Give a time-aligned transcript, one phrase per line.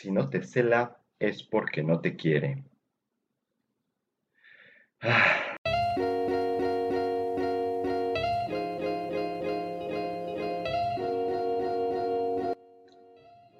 [0.00, 2.62] Si no te cela es porque no te quiere.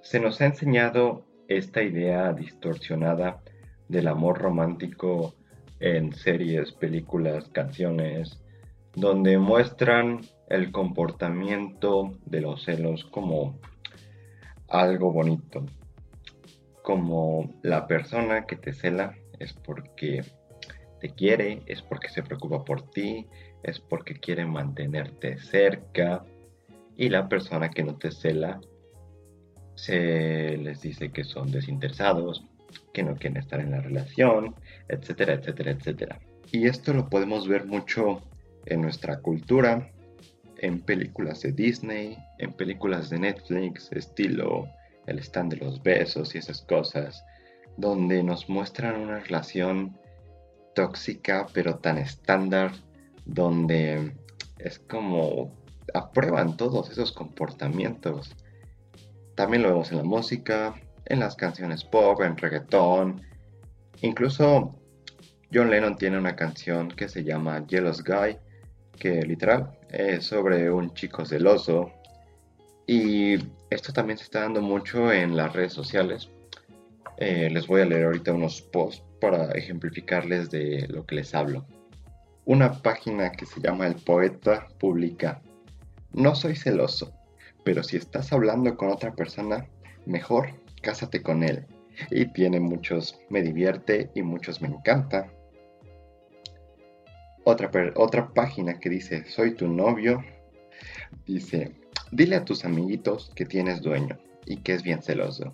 [0.00, 3.42] Se nos ha enseñado esta idea distorsionada
[3.88, 5.34] del amor romántico
[5.80, 8.40] en series, películas, canciones,
[8.94, 13.58] donde muestran el comportamiento de los celos como
[14.68, 15.66] algo bonito,
[16.88, 20.24] como la persona que te cela es porque
[21.02, 23.26] te quiere, es porque se preocupa por ti,
[23.62, 26.24] es porque quiere mantenerte cerca
[26.96, 28.58] y la persona que no te cela
[29.74, 32.46] se les dice que son desinteresados,
[32.94, 34.54] que no quieren estar en la relación,
[34.88, 36.18] etcétera, etcétera, etcétera.
[36.52, 38.22] Y esto lo podemos ver mucho
[38.64, 39.92] en nuestra cultura,
[40.56, 44.66] en películas de Disney, en películas de Netflix, estilo
[45.08, 47.24] El stand de los besos y esas cosas,
[47.76, 49.98] donde nos muestran una relación
[50.74, 52.72] tóxica pero tan estándar,
[53.24, 54.14] donde
[54.58, 55.52] es como
[55.94, 58.34] aprueban todos esos comportamientos.
[59.34, 60.74] También lo vemos en la música,
[61.06, 63.22] en las canciones pop, en reggaetón.
[64.02, 64.74] Incluso
[65.52, 68.36] John Lennon tiene una canción que se llama Jealous Guy,
[68.98, 71.90] que literal es sobre un chico celoso.
[72.86, 73.38] Y
[73.70, 76.30] esto también se está dando mucho en las redes sociales.
[77.18, 81.66] Eh, les voy a leer ahorita unos posts para ejemplificarles de lo que les hablo.
[82.44, 85.42] Una página que se llama El Poeta publica,
[86.12, 87.12] no soy celoso,
[87.64, 89.66] pero si estás hablando con otra persona,
[90.06, 91.66] mejor cásate con él.
[92.10, 95.30] Y tiene muchos me divierte y muchos me encanta.
[97.44, 100.24] Otra, otra página que dice soy tu novio.
[101.26, 101.72] Dice,
[102.10, 105.52] dile a tus amiguitos que tienes dueño y que es bien celoso.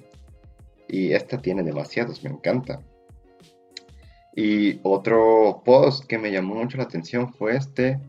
[0.88, 2.80] Y esta tiene demasiados, me encanta.
[4.36, 8.00] Y otro post que me llamó mucho la atención fue este,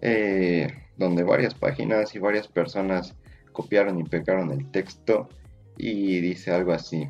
[0.00, 3.14] eh, donde varias páginas y varias personas
[3.52, 5.28] copiaron y pegaron el texto
[5.76, 7.08] y dice algo así.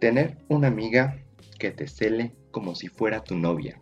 [0.00, 1.18] Tener una amiga
[1.58, 3.80] que te cele como si fuera tu novia.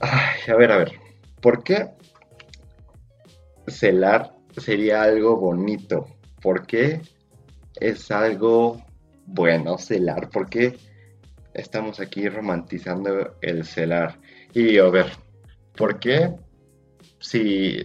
[0.00, 0.92] Ay, a ver, a ver.
[1.40, 1.90] ¿Por qué
[3.66, 6.06] celar sería algo bonito?
[6.40, 7.00] ¿Por qué
[7.80, 8.82] es algo
[9.26, 10.30] bueno celar?
[10.30, 10.76] ¿Por qué
[11.54, 14.18] estamos aquí romantizando el celar?
[14.52, 15.12] Y a ver,
[15.76, 16.34] ¿por qué
[17.20, 17.84] si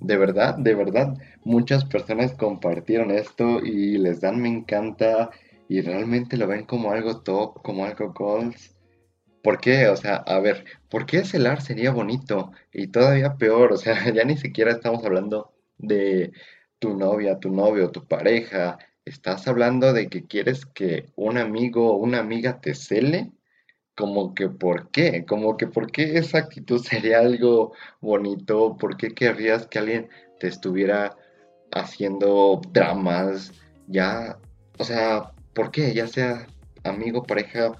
[0.00, 5.30] de verdad, de verdad, muchas personas compartieron esto y les dan me encanta
[5.68, 8.75] y realmente lo ven como algo top, como algo goals.
[9.46, 9.86] ¿Por qué?
[9.90, 12.50] O sea, a ver, ¿por qué celar sería bonito?
[12.72, 16.32] Y todavía peor, o sea, ya ni siquiera estamos hablando de
[16.80, 18.78] tu novia, tu novio, tu pareja.
[19.04, 23.30] Estás hablando de que quieres que un amigo o una amiga te cele
[23.94, 29.14] como que por qué, como que por qué esa actitud sería algo bonito, por qué
[29.14, 30.08] querrías que alguien
[30.40, 31.16] te estuviera
[31.70, 33.52] haciendo dramas,
[33.86, 34.38] ya,
[34.78, 35.94] o sea, ¿por qué?
[35.94, 36.48] Ya sea
[36.82, 37.76] amigo, pareja,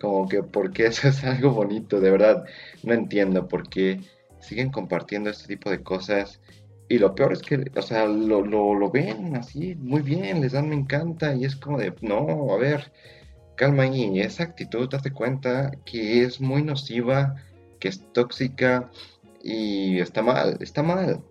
[0.00, 2.44] como que por qué eso es algo bonito, de verdad,
[2.82, 4.00] no entiendo por qué
[4.40, 6.40] siguen compartiendo este tipo de cosas.
[6.88, 10.52] Y lo peor es que, o sea, lo, lo, lo ven así, muy bien, les
[10.52, 12.92] dan me encanta, y es como de, no, a ver,
[13.54, 17.36] calma y esa actitud, date cuenta que es muy nociva,
[17.78, 18.90] que es tóxica
[19.42, 21.22] y está mal, está mal.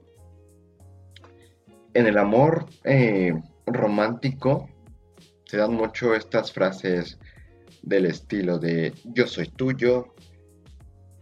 [1.93, 3.33] En el amor eh,
[3.65, 4.69] romántico
[5.45, 7.19] se dan mucho estas frases
[7.81, 10.13] del estilo de yo soy tuyo,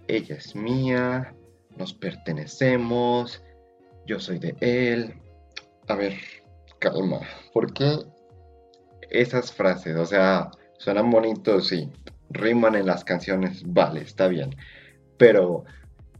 [0.07, 1.33] ella es mía,
[1.77, 3.43] nos pertenecemos,
[4.05, 5.13] yo soy de él.
[5.87, 6.15] A ver,
[6.79, 7.19] calma,
[7.53, 7.97] ¿por qué
[9.09, 9.95] esas frases?
[9.95, 11.89] O sea, Suenan bonitos, sí.
[12.29, 14.55] Riman en las canciones, vale, está bien.
[15.17, 15.65] Pero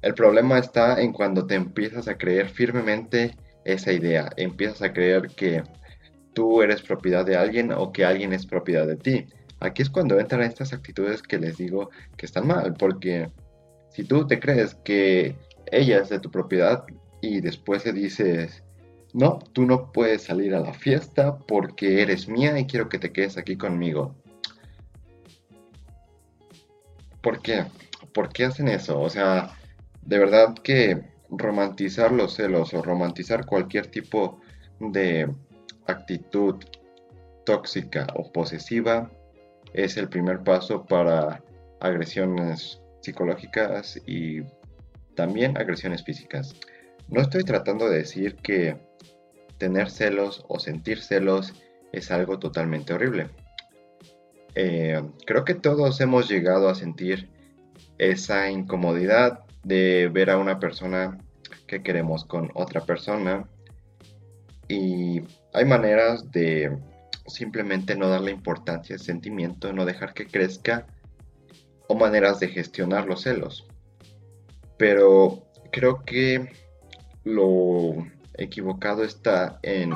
[0.02, 3.36] el problema está en cuando te empiezas a creer firmemente
[3.66, 4.30] esa idea.
[4.36, 5.64] Empiezas a creer que
[6.34, 9.28] tú eres propiedad de alguien o que alguien es propiedad de ti.
[9.60, 13.32] Aquí es cuando entran estas actitudes que les digo que están mal, porque
[13.90, 15.36] si tú te crees que
[15.72, 16.86] ella es de tu propiedad
[17.22, 18.64] y después le dices,
[19.14, 23.12] no, tú no puedes salir a la fiesta porque eres mía y quiero que te
[23.12, 24.16] quedes aquí conmigo.
[27.22, 27.66] ¿Por qué?
[28.14, 29.00] ¿Por qué hacen eso?
[29.02, 29.50] O sea,
[30.04, 34.40] de verdad que romantizar los celos o romantizar cualquier tipo
[34.80, 35.28] de
[35.88, 36.56] actitud
[37.46, 39.10] tóxica o posesiva
[39.78, 41.44] es el primer paso para
[41.80, 44.42] agresiones psicológicas y
[45.16, 46.56] también agresiones físicas.
[47.08, 48.76] No estoy tratando de decir que
[49.60, 51.54] tener celos o sentir celos
[51.92, 53.30] es algo totalmente horrible.
[54.56, 57.30] Eh, creo que todos hemos llegado a sentir
[58.00, 61.20] esa incomodidad de ver a una persona
[61.68, 63.48] que queremos con otra persona
[64.68, 65.22] y
[65.54, 66.76] hay maneras de
[67.28, 70.88] simplemente no darle importancia al sentimiento, no dejar que crezca
[71.88, 73.68] o maneras de gestionar los celos.
[74.78, 76.52] Pero creo que
[77.24, 79.96] lo equivocado está en...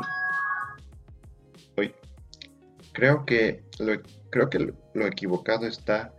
[2.93, 6.13] creo que lo, creo que lo equivocado está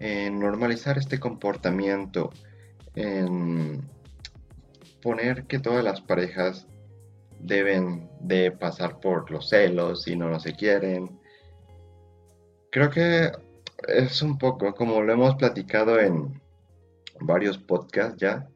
[0.00, 2.30] en normalizar este comportamiento,
[2.94, 3.88] en
[5.02, 6.66] poner que todas las parejas
[7.40, 11.20] deben de pasar por los celos y no, no se quieren.
[12.70, 13.32] Creo que
[13.86, 16.40] es un poco como lo hemos platicado en
[17.20, 18.48] varios podcasts ya,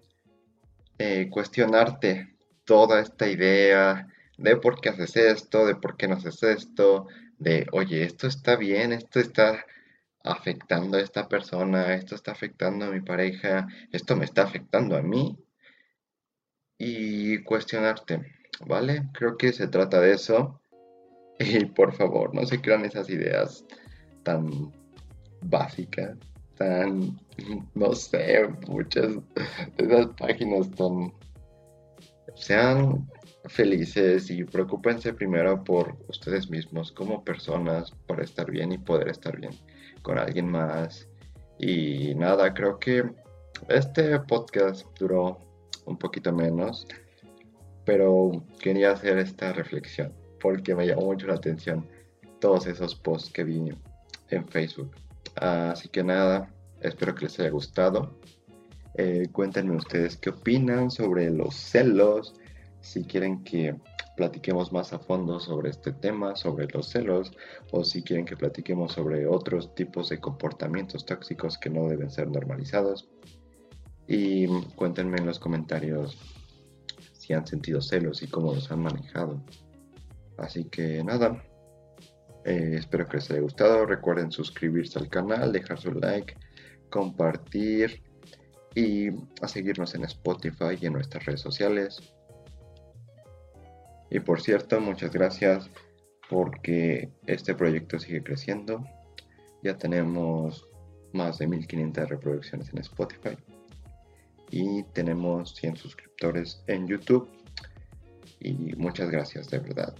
[0.98, 4.08] eh, cuestionarte toda esta idea
[4.38, 7.06] de por qué haces esto, de por qué no haces esto,
[7.38, 9.64] de, oye, esto está bien, esto está
[10.24, 15.02] afectando a esta persona, esto está afectando a mi pareja, esto me está afectando a
[15.02, 15.38] mí.
[16.78, 19.08] Y cuestionarte, ¿vale?
[19.12, 20.58] Creo que se trata de eso.
[21.38, 23.64] Y por favor, no se crean esas ideas
[24.22, 24.70] tan
[25.40, 26.16] básicas,
[26.56, 27.18] tan,
[27.74, 29.14] no sé, muchas
[29.76, 31.12] de esas páginas tan...
[32.34, 33.08] Sean
[33.46, 39.38] felices y preocúpense primero por ustedes mismos como personas para estar bien y poder estar
[39.38, 39.52] bien
[40.02, 41.08] con alguien más.
[41.58, 43.04] Y nada, creo que
[43.68, 45.38] este podcast duró
[45.86, 46.86] un poquito menos,
[47.84, 51.86] pero quería hacer esta reflexión porque me llamó mucho la atención
[52.40, 53.72] todos esos posts que vi
[54.30, 54.90] en Facebook.
[55.36, 58.18] Así que nada, espero que les haya gustado.
[58.94, 62.34] Eh, cuéntenme ustedes qué opinan sobre los celos,
[62.80, 63.76] si quieren que
[64.16, 67.32] platiquemos más a fondo sobre este tema, sobre los celos,
[67.70, 72.28] o si quieren que platiquemos sobre otros tipos de comportamientos tóxicos que no deben ser
[72.28, 73.08] normalizados.
[74.06, 76.18] Y cuéntenme en los comentarios
[77.22, 79.40] si han sentido celos y cómo los han manejado.
[80.38, 81.40] Así que nada,
[82.44, 83.86] eh, espero que les haya gustado.
[83.86, 86.34] Recuerden suscribirse al canal, dejar su like,
[86.90, 88.02] compartir
[88.74, 89.10] y
[89.40, 92.12] a seguirnos en Spotify y en nuestras redes sociales.
[94.10, 95.70] Y por cierto, muchas gracias
[96.28, 98.84] porque este proyecto sigue creciendo.
[99.62, 100.68] Ya tenemos
[101.12, 103.36] más de 1500 reproducciones en Spotify
[104.50, 105.76] y tenemos 100
[106.66, 107.28] en YouTube.
[108.40, 109.94] Y muchas gracias, de verdad.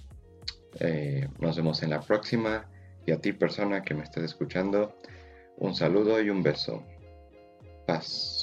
[0.81, 2.69] Eh, nos vemos en la próxima.
[3.07, 4.97] Y a ti, persona que me estés escuchando,
[5.59, 6.85] un saludo y un beso.
[7.87, 8.33] Paz.